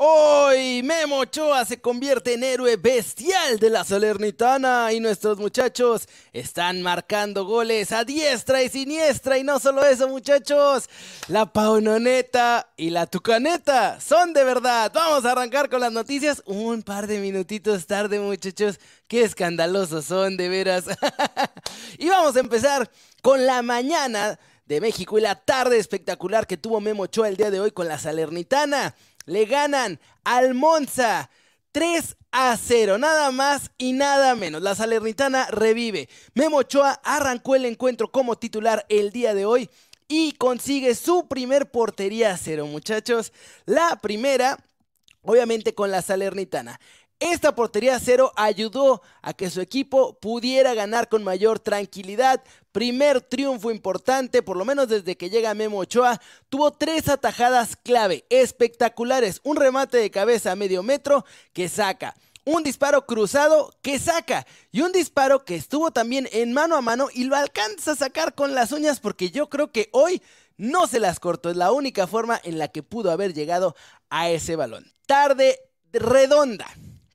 [0.00, 6.82] Hoy Memo Ochoa se convierte en héroe bestial de la Salernitana y nuestros muchachos están
[6.82, 10.88] marcando goles a diestra y siniestra y no solo eso muchachos,
[11.26, 14.92] la paunoneta y la tucaneta son de verdad.
[14.94, 18.78] Vamos a arrancar con las noticias un par de minutitos tarde muchachos,
[19.08, 20.84] qué escandalosos son de veras.
[21.98, 22.88] y vamos a empezar
[23.20, 27.50] con la mañana de México y la tarde espectacular que tuvo Memo Ochoa el día
[27.50, 28.94] de hoy con la Salernitana
[29.28, 31.30] le ganan al Monza
[31.72, 34.62] 3 a 0, nada más y nada menos.
[34.62, 36.08] La Salernitana revive.
[36.34, 39.70] Memo Ochoa arrancó el encuentro como titular el día de hoy
[40.08, 43.32] y consigue su primer portería a cero, muchachos.
[43.66, 44.58] La primera,
[45.22, 46.80] obviamente con la Salernitana.
[47.20, 52.42] Esta portería cero ayudó a que su equipo pudiera ganar con mayor tranquilidad.
[52.78, 56.20] Primer triunfo importante, por lo menos desde que llega Memo Ochoa.
[56.48, 59.40] Tuvo tres atajadas clave, espectaculares.
[59.42, 62.14] Un remate de cabeza a medio metro que saca.
[62.44, 64.46] Un disparo cruzado que saca.
[64.70, 68.36] Y un disparo que estuvo también en mano a mano y lo alcanza a sacar
[68.36, 70.22] con las uñas porque yo creo que hoy
[70.56, 71.50] no se las cortó.
[71.50, 73.74] Es la única forma en la que pudo haber llegado
[74.08, 74.86] a ese balón.
[75.04, 75.58] Tarde
[75.92, 76.68] redonda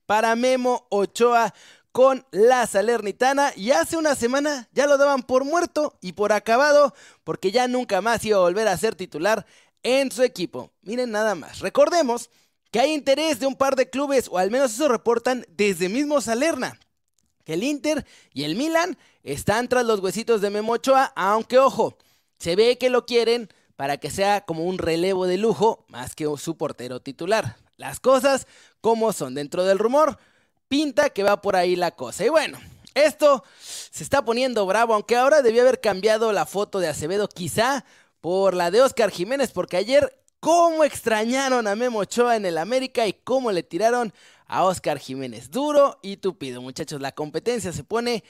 [0.06, 1.54] para Memo Ochoa
[1.94, 6.94] con la Salernitana y hace una semana ya lo daban por muerto y por acabado
[7.24, 9.46] porque ya nunca más iba a volver a ser titular
[9.84, 10.72] en su equipo.
[10.82, 12.32] Miren nada más, recordemos
[12.72, 16.20] que hay interés de un par de clubes o al menos eso reportan desde mismo
[16.20, 16.80] Salerna.
[17.46, 21.98] Que el Inter y el Milan están tras los huesitos de Memo Ochoa, aunque ojo,
[22.40, 26.26] se ve que lo quieren para que sea como un relevo de lujo más que
[26.38, 27.58] su portero titular.
[27.78, 28.48] Las cosas
[28.82, 30.18] como son dentro del rumor,
[30.74, 32.26] pinta que va por ahí la cosa.
[32.26, 32.60] Y bueno,
[32.96, 37.86] esto se está poniendo bravo, aunque ahora debió haber cambiado la foto de Acevedo quizá
[38.22, 43.06] por la de Oscar Jiménez, porque ayer cómo extrañaron a Memo Ochoa en el América
[43.06, 44.16] y cómo le tiraron
[44.48, 45.52] a Oscar Jiménez.
[45.52, 48.24] Duro y tupido, muchachos, la competencia se pone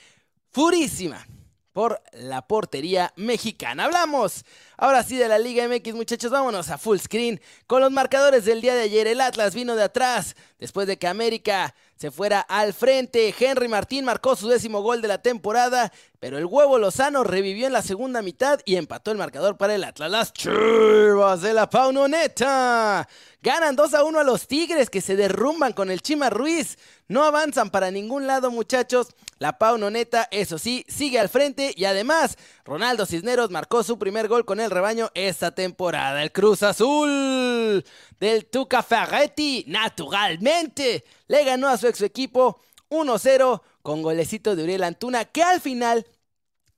[0.52, 1.26] furísima
[1.74, 3.86] por la portería mexicana.
[3.86, 4.46] Hablamos
[4.78, 6.32] ahora sí de la Liga MX, muchachos.
[6.32, 9.08] Vámonos a full screen con los marcadores del día de ayer.
[9.08, 13.34] El Atlas vino de atrás después de que América se fuera al frente.
[13.38, 17.74] Henry Martín marcó su décimo gol de la temporada, pero el huevo Lozano revivió en
[17.74, 20.12] la segunda mitad y empató el marcador para el Atlas.
[20.12, 23.08] Las chivas de la Paunoneta
[23.42, 26.78] ganan 2 a 1 a los Tigres que se derrumban con el Chima Ruiz.
[27.08, 29.08] No avanzan para ningún lado, muchachos.
[29.40, 34.46] La Paunoneta, eso sí, sigue al frente y además Ronaldo Cisneros marcó su primer gol
[34.46, 36.24] con el rebaño esta temporada.
[36.24, 37.84] El Cruz Azul
[38.20, 42.60] del Tuca Ferretti, naturalmente, le ganó a su ex equipo
[42.90, 46.06] 1-0 con golecito de Uriel Antuna, que al final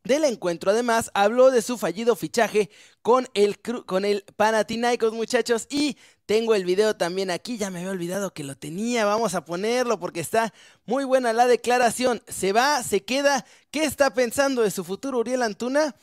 [0.06, 2.69] del encuentro además habló de su fallido fichaje
[3.01, 7.91] con el, con el Panathinaikos muchachos y tengo el video también aquí, ya me había
[7.91, 10.53] olvidado que lo tenía, vamos a ponerlo porque está
[10.85, 12.22] muy buena la declaración.
[12.28, 12.81] ¿Se va?
[12.81, 13.46] ¿Se queda?
[13.69, 15.96] ¿Qué está pensando de su futuro Uriel Antuna?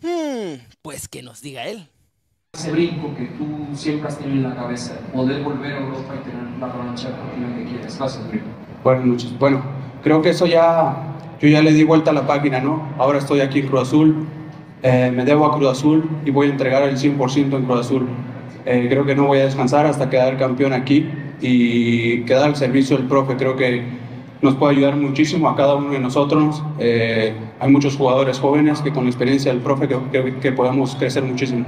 [0.00, 1.88] Hmm, pues que nos diga él.
[2.70, 3.28] Brinco que
[3.74, 7.56] siempre has tenido en la cabeza, poder volver a Europa y tener la revancha lo
[7.56, 7.98] que quieres.
[7.98, 8.22] Gracias,
[8.84, 9.38] Buenas noches.
[9.38, 9.62] Bueno,
[10.02, 10.96] creo que eso ya,
[11.40, 12.88] yo ya le di vuelta a la página, ¿no?
[12.98, 14.26] Ahora estoy aquí en Cruz Azul,
[14.82, 18.08] eh, me debo a Cruz Azul y voy a entregar el 100% en Cruz Azul.
[18.64, 21.08] Eh, creo que no voy a descansar hasta quedar campeón aquí
[21.40, 23.36] y quedar al servicio del profe.
[23.36, 23.84] Creo que
[24.40, 26.62] nos puede ayudar muchísimo a cada uno de nosotros.
[26.78, 31.22] Eh, hay muchos jugadores jóvenes que con la experiencia del profe que, que podemos crecer
[31.22, 31.64] muchísimo.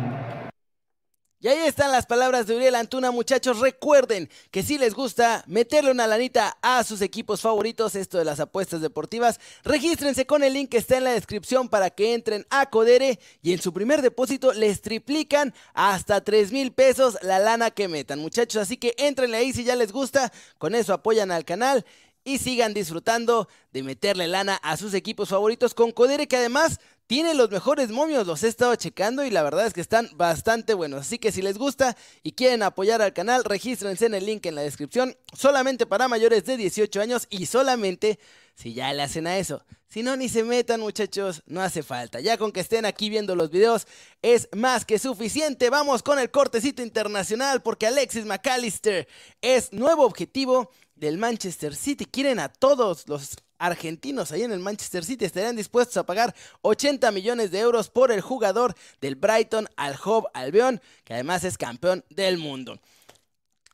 [1.45, 3.61] Y ahí están las palabras de Uriel Antuna, muchachos.
[3.61, 8.41] Recuerden que si les gusta meterle una lanita a sus equipos favoritos, esto de las
[8.41, 12.71] apuestas deportivas, regístrense con el link que está en la descripción para que entren a
[12.71, 17.89] Codere y en su primer depósito les triplican hasta 3 mil pesos la lana que
[17.89, 18.63] metan, muchachos.
[18.63, 21.85] Así que entrenle ahí si ya les gusta, con eso apoyan al canal
[22.25, 27.35] y sigan disfrutando de meterle lana a sus equipos favoritos con Codere que además tiene
[27.35, 31.03] los mejores momios, los he estado checando y la verdad es que están bastante buenos.
[31.03, 34.55] Así que si les gusta y quieren apoyar al canal, regístrense en el link en
[34.55, 35.15] la descripción.
[35.35, 38.19] Solamente para mayores de 18 años y solamente
[38.55, 39.65] si ya le hacen a eso.
[39.87, 42.21] Si no, ni se metan muchachos, no hace falta.
[42.21, 43.87] Ya con que estén aquí viendo los videos
[44.23, 45.71] es más que suficiente.
[45.71, 49.07] Vamos con el cortecito internacional porque Alexis McAllister
[49.43, 52.05] es nuevo objetivo del Manchester City.
[52.05, 57.11] Quieren a todos los argentinos ahí en el Manchester City estarían dispuestos a pagar 80
[57.13, 62.05] millones de euros por el jugador del Brighton al Hove Albion, que además es campeón
[62.11, 62.79] del mundo.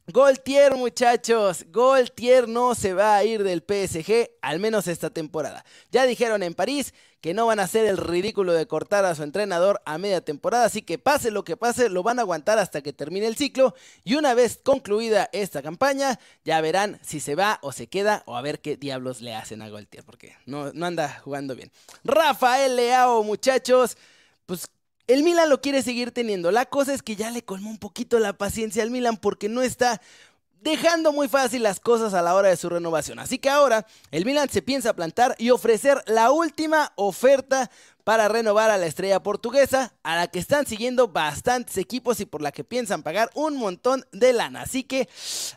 [0.07, 5.65] Goltier, muchachos, Goltier no se va a ir del PSG, al menos esta temporada.
[5.93, 9.23] Ya dijeron en París que no van a hacer el ridículo de cortar a su
[9.23, 12.83] entrenador a media temporada, así que pase lo que pase, lo van a aguantar hasta
[12.83, 13.75] que termine el ciclo
[14.05, 18.37] y una vez concluida esta campaña, ya verán si se va o se queda o
[18.37, 21.71] a ver qué diablos le hacen a Goltier, porque no, no anda jugando bien.
[22.05, 23.99] Rafael Leao, muchachos,
[24.47, 24.69] pues
[25.07, 26.53] el Milan lo quiere seguir teniendo.
[26.53, 29.61] La cosa es que ya le colmó un poquito la paciencia al Milan porque no
[29.61, 30.01] está
[30.61, 33.19] dejando muy fácil las cosas a la hora de su renovación.
[33.19, 37.71] Así que ahora el Milan se piensa plantar y ofrecer la última oferta
[38.05, 42.43] para renovar a la estrella portuguesa, a la que están siguiendo bastantes equipos y por
[42.43, 44.63] la que piensan pagar un montón de lana.
[44.63, 45.09] Así que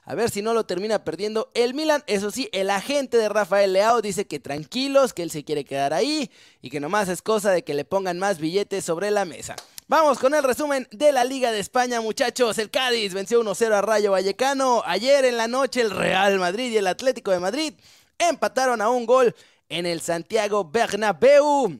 [0.03, 2.03] a ver si no lo termina perdiendo el Milan.
[2.05, 5.94] Eso sí, el agente de Rafael Leao dice que tranquilos, que él se quiere quedar
[5.94, 6.29] ahí
[6.61, 9.55] y que nomás es cosa de que le pongan más billetes sobre la mesa.
[9.89, 12.57] Vamos con el resumen de la Liga de España, muchachos.
[12.57, 14.81] El Cádiz venció 1-0 a Rayo Vallecano.
[14.85, 17.74] Ayer en la noche el Real Madrid y el Atlético de Madrid
[18.18, 19.35] empataron a un gol
[19.68, 21.77] en el Santiago Bernabéu.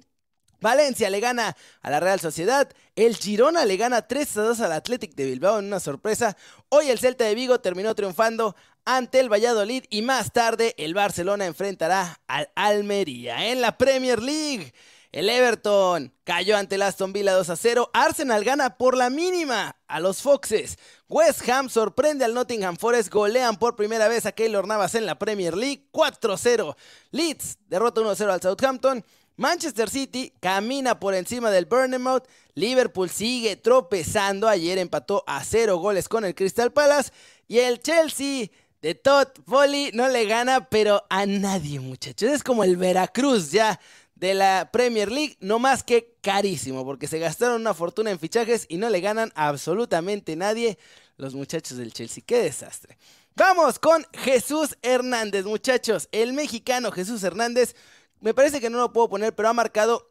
[0.60, 2.70] Valencia le gana a la Real Sociedad.
[2.98, 6.36] El Girona le gana 3 2 al Athletic de Bilbao en una sorpresa.
[6.68, 8.54] Hoy el Celta de Vigo terminó triunfando
[8.84, 14.74] ante el Valladolid y más tarde el Barcelona enfrentará al Almería en la Premier League.
[15.14, 17.92] El Everton cayó ante el Aston Villa 2 a 0.
[17.94, 20.80] Arsenal gana por la mínima a los Foxes.
[21.08, 23.14] West Ham sorprende al Nottingham Forest.
[23.14, 26.76] Golean por primera vez a Keylor Navas en la Premier League 4-0.
[27.12, 29.06] Leeds derrota 1-0 al Southampton.
[29.36, 32.28] Manchester City camina por encima del Bournemouth.
[32.56, 34.48] Liverpool sigue tropezando.
[34.48, 37.12] Ayer empató a 0 goles con el Crystal Palace.
[37.48, 38.48] Y el Chelsea
[38.82, 42.32] de Todd Foley no le gana, pero a nadie, muchachos.
[42.32, 43.80] Es como el Veracruz ya
[44.24, 48.66] de la Premier League, no más que carísimo, porque se gastaron una fortuna en fichajes
[48.70, 50.80] y no le ganan absolutamente nadie
[51.18, 52.24] los muchachos del Chelsea.
[52.26, 52.98] Qué desastre.
[53.36, 56.08] Vamos con Jesús Hernández, muchachos.
[56.14, 57.76] El mexicano Jesús Hernández,
[58.22, 60.08] me parece que no lo puedo poner, pero ha marcado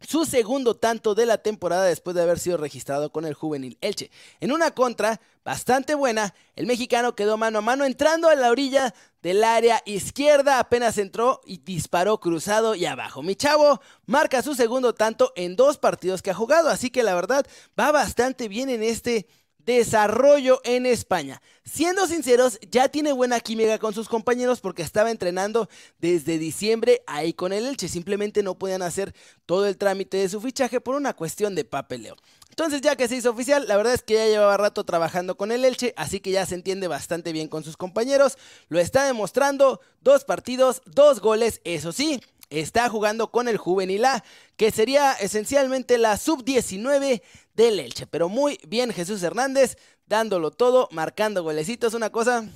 [0.00, 4.10] su segundo tanto de la temporada después de haber sido registrado con el juvenil Elche.
[4.40, 8.94] En una contra bastante buena, el mexicano quedó mano a mano entrando a la orilla
[9.22, 13.22] del área izquierda, apenas entró y disparó cruzado y abajo.
[13.22, 17.14] Mi chavo marca su segundo tanto en dos partidos que ha jugado, así que la
[17.14, 17.46] verdad
[17.78, 19.26] va bastante bien en este
[19.64, 21.42] desarrollo en España.
[21.64, 25.68] Siendo sinceros, ya tiene buena química con sus compañeros porque estaba entrenando
[25.98, 27.88] desde diciembre ahí con el Elche.
[27.88, 29.14] Simplemente no podían hacer
[29.46, 32.16] todo el trámite de su fichaje por una cuestión de papeleo.
[32.50, 35.52] Entonces ya que se hizo oficial, la verdad es que ya llevaba rato trabajando con
[35.52, 38.36] el Elche, así que ya se entiende bastante bien con sus compañeros.
[38.68, 42.20] Lo está demostrando, dos partidos, dos goles, eso sí,
[42.50, 44.24] está jugando con el Juvenil A,
[44.56, 47.22] que sería esencialmente la sub-19
[47.60, 48.06] del Elche.
[48.06, 49.76] Pero muy bien Jesús Hernández,
[50.06, 52.48] dándolo todo, marcando golecitos, una cosa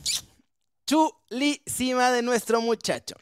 [0.87, 3.15] chulísima de nuestro muchacho.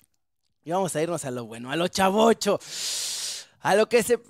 [0.64, 2.58] Y vamos a irnos a lo bueno, a lo chavocho,
[3.60, 4.20] a lo que se...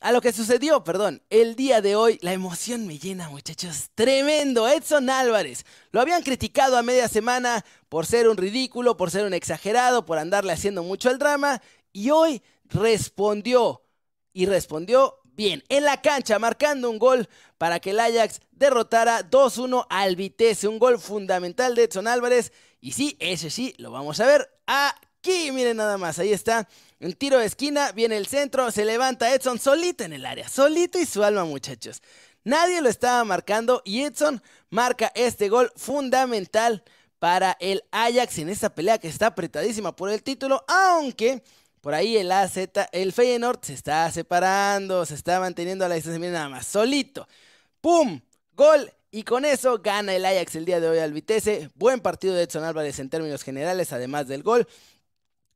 [0.00, 3.90] A lo que sucedió, perdón, el día de hoy, la emoción me llena, muchachos.
[3.96, 5.66] Tremendo, Edson Álvarez.
[5.90, 10.18] Lo habían criticado a media semana por ser un ridículo, por ser un exagerado, por
[10.18, 11.60] andarle haciendo mucho el drama.
[11.92, 13.82] Y hoy respondió.
[14.32, 19.86] Y respondió bien en la cancha, marcando un gol para que el Ajax derrotara 2-1
[19.88, 20.66] al Vitesse.
[20.66, 22.52] Un gol fundamental de Edson Álvarez.
[22.80, 25.52] Y sí, ese sí, lo vamos a ver aquí.
[25.52, 26.68] Miren nada más, ahí está.
[27.00, 30.48] Un tiro de esquina, viene el centro, se levanta Edson solito en el área.
[30.48, 32.02] Solito y su alma, muchachos.
[32.42, 36.82] Nadie lo estaba marcando y Edson marca este gol fundamental
[37.20, 41.44] para el Ajax en esta pelea que está apretadísima por el título, aunque
[41.88, 42.58] por ahí el AZ,
[42.92, 47.26] el Feyenoord se está separando, se está manteniendo a la distancia, miren nada más, solito.
[47.80, 48.20] ¡Pum!
[48.52, 48.92] Gol.
[49.10, 51.70] Y con eso gana el Ajax el día de hoy al Vitesse.
[51.76, 54.68] Buen partido de Edson Álvarez en términos generales, además del gol.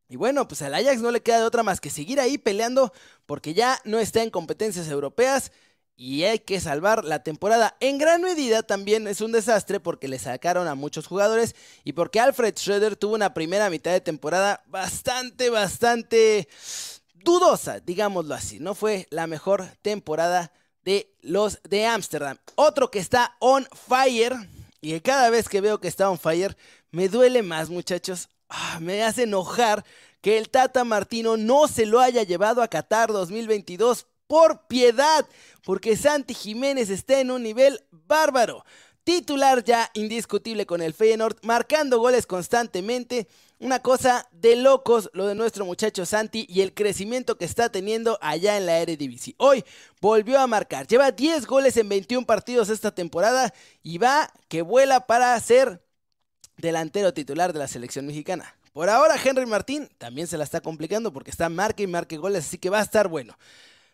[0.09, 2.95] Y bueno, pues al Ajax no le queda de otra más que seguir ahí peleando
[3.27, 5.53] porque ya no está en competencias europeas
[6.03, 7.77] y hay que salvar la temporada.
[7.79, 11.55] En gran medida también es un desastre porque le sacaron a muchos jugadores
[11.85, 16.49] y porque Alfred Schroeder tuvo una primera mitad de temporada bastante, bastante
[17.23, 18.59] dudosa, digámoslo así.
[18.59, 20.51] No fue la mejor temporada
[20.85, 22.37] de los de Ámsterdam.
[22.57, 24.35] Otro que está on fire
[24.81, 26.57] y cada vez que veo que está on fire
[26.91, 28.29] me duele más, muchachos.
[28.49, 29.85] Ah, me hace enojar
[30.21, 35.29] que el Tata Martino no se lo haya llevado a Qatar 2022 por piedad,
[35.63, 38.65] porque Santi Jiménez está en un nivel bárbaro.
[39.05, 43.29] Titular ya indiscutible con el Feyenoord, marcando goles constantemente.
[43.59, 48.19] Una cosa de locos lo de nuestro muchacho Santi y el crecimiento que está teniendo
[48.23, 49.35] allá en la Eredivisie.
[49.37, 49.67] Hoy
[50.01, 55.01] volvió a marcar, lleva 10 goles en 21 partidos esta temporada y va que vuela
[55.07, 55.85] para ser
[56.57, 58.57] delantero titular de la selección mexicana.
[58.73, 62.47] Por ahora Henry Martín también se la está complicando porque está marque y marque goles,
[62.47, 63.37] así que va a estar bueno.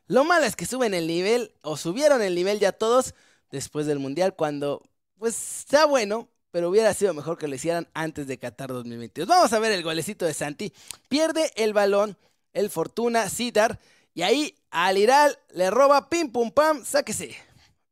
[0.09, 3.15] Lo malo es que suben el nivel o subieron el nivel ya todos
[3.51, 4.83] después del Mundial cuando
[5.19, 9.29] pues está bueno, pero hubiera sido mejor que lo hicieran antes de Qatar 2022.
[9.29, 10.73] Vamos a ver el golecito de Santi.
[11.09, 12.17] Pierde el balón
[12.55, 13.79] el Fortuna Citar
[14.15, 17.37] y ahí al Iral le roba pim pum pam, sáquese.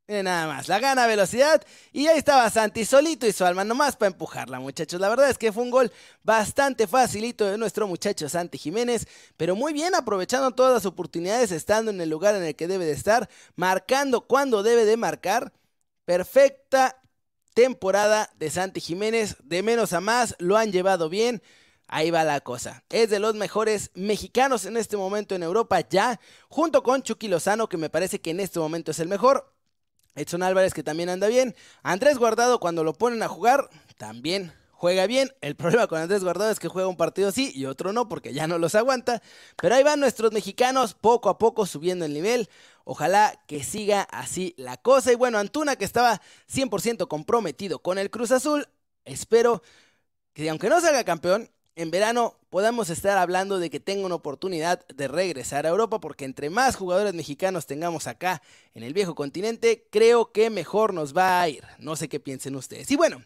[0.08, 1.60] Nada más, la gana velocidad
[1.92, 5.00] y ahí estaba Santi solito y su alma nomás para empujarla muchachos.
[5.00, 9.56] La verdad es que fue un gol bastante facilito de nuestro muchacho Santi Jiménez, pero
[9.56, 12.92] muy bien aprovechando todas las oportunidades, estando en el lugar en el que debe de
[12.92, 15.52] estar, marcando cuando debe de marcar.
[16.04, 17.02] Perfecta
[17.52, 21.42] temporada de Santi Jiménez, de menos a más, lo han llevado bien.
[21.88, 22.84] Ahí va la cosa.
[22.90, 27.68] Es de los mejores mexicanos en este momento en Europa ya, junto con Chucky Lozano,
[27.68, 29.55] que me parece que en este momento es el mejor.
[30.16, 31.54] Edson Álvarez que también anda bien.
[31.82, 35.32] Andrés Guardado cuando lo ponen a jugar también juega bien.
[35.40, 38.32] El problema con Andrés Guardado es que juega un partido sí y otro no porque
[38.32, 39.22] ya no los aguanta.
[39.60, 42.48] Pero ahí van nuestros mexicanos poco a poco subiendo el nivel.
[42.84, 45.12] Ojalá que siga así la cosa.
[45.12, 46.20] Y bueno, Antuna que estaba
[46.52, 48.68] 100% comprometido con el Cruz Azul.
[49.04, 49.62] Espero
[50.32, 54.84] que aunque no salga campeón, en verano podamos estar hablando de que tenga una oportunidad
[54.88, 58.42] de regresar a Europa, porque entre más jugadores mexicanos tengamos acá
[58.74, 61.64] en el viejo continente, creo que mejor nos va a ir.
[61.78, 62.90] No sé qué piensen ustedes.
[62.90, 63.22] Y bueno,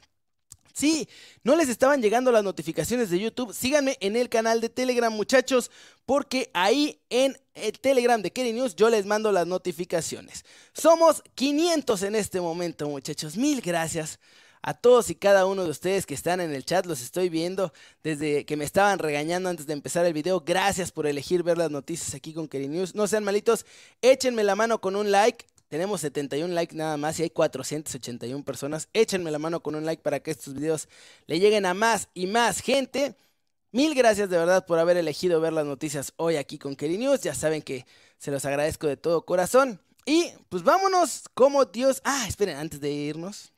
[0.73, 1.09] si
[1.45, 5.71] no les estaban llegando las notificaciones de YouTube, síganme en el canal de Telegram, muchachos,
[6.04, 10.45] porque ahí en el Telegram de Kerry News yo les mando las notificaciones.
[10.73, 13.37] Somos 500 en este momento, muchachos.
[13.37, 14.19] Mil gracias
[14.62, 17.72] a todos y cada uno de ustedes que están en el chat, los estoy viendo
[18.02, 20.40] desde que me estaban regañando antes de empezar el video.
[20.40, 22.94] Gracias por elegir ver las noticias aquí con Keri News.
[22.94, 23.64] No sean malitos,
[24.02, 25.46] échenme la mano con un like.
[25.68, 28.88] Tenemos 71 likes nada más y hay 481 personas.
[28.92, 30.88] Échenme la mano con un like para que estos videos
[31.26, 33.14] le lleguen a más y más gente.
[33.72, 37.20] Mil gracias de verdad por haber elegido ver las noticias hoy aquí con Keri News.
[37.20, 37.86] Ya saben que
[38.18, 39.80] se los agradezco de todo corazón.
[40.04, 42.00] Y pues vámonos como Dios.
[42.04, 43.52] Ah, esperen, antes de irnos,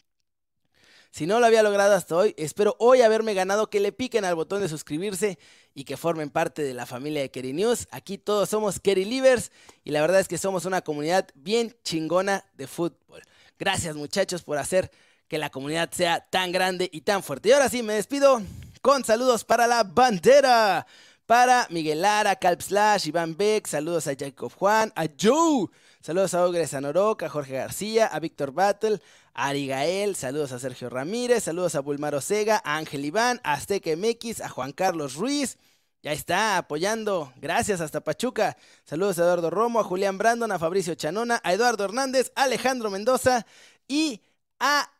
[1.12, 4.34] si no lo había logrado hasta hoy, espero hoy haberme ganado que le piquen al
[4.34, 5.38] botón de suscribirse
[5.74, 7.86] y que formen parte de la familia de Kerry News.
[7.90, 9.52] Aquí todos somos Kerry Livers
[9.84, 13.20] y la verdad es que somos una comunidad bien chingona de fútbol.
[13.58, 14.90] Gracias muchachos por hacer
[15.28, 17.50] que la comunidad sea tan grande y tan fuerte.
[17.50, 18.40] Y ahora sí, me despido
[18.80, 20.86] con saludos para la bandera.
[21.26, 25.68] Para Miguel Lara, Calp Slash, Iván Beck, saludos a Jacob Juan, a Joe,
[26.00, 29.00] saludos a Ogre Sanoroca, a Jorge García, a Víctor Battle,
[29.34, 33.90] Ari Gael, saludos a Sergio Ramírez, saludos a Bulmar Osega, a Ángel Iván, a Azteca
[33.96, 35.58] MX, a Juan Carlos Ruiz.
[36.02, 37.32] Ya está apoyando.
[37.36, 38.56] Gracias hasta Pachuca.
[38.84, 42.90] Saludos a Eduardo Romo, a Julián Brandon, a Fabricio Chanona, a Eduardo Hernández, a Alejandro
[42.90, 43.46] Mendoza
[43.88, 44.20] y
[44.58, 44.90] a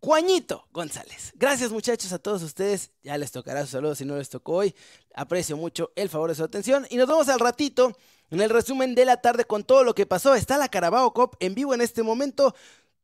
[0.00, 1.32] Juanito González.
[1.34, 2.92] Gracias muchachos a todos ustedes.
[3.02, 4.74] Ya les tocará su saludo si no les tocó hoy.
[5.14, 6.86] Aprecio mucho el favor de su atención.
[6.90, 7.96] Y nos vemos al ratito
[8.30, 10.34] en el resumen de la tarde con todo lo que pasó.
[10.34, 12.54] Está la Carabao Cup en vivo en este momento.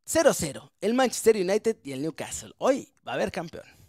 [0.06, 2.52] 0-0, el Manchester United y el Newcastle.
[2.58, 3.83] Hoy va a haber campeón.